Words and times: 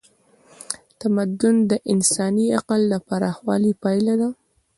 تمدن 0.99 1.55
د 1.71 1.73
انساني 1.91 2.47
عقل 2.57 2.81
د 2.91 2.93
پراخوالي 3.07 3.71
پایله 3.83 4.13
ده. 4.21 4.29